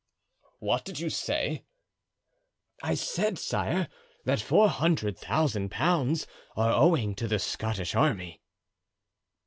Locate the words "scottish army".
7.37-8.41